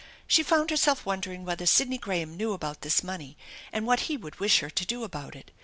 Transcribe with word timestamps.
She 0.25 0.41
found 0.41 0.71
herself 0.71 1.05
wondering 1.05 1.45
whether 1.45 1.67
Sidney 1.67 1.99
Graham 1.99 2.35
knew 2.35 2.53
about 2.53 2.81
this 2.81 3.03
money 3.03 3.37
and 3.71 3.85
what 3.85 3.99
he 4.09 4.17
would 4.17 4.39
wish 4.39 4.57
her 4.61 4.71
to 4.71 4.83
do 4.83 5.03
about 5.03 5.35
it. 5.35 5.51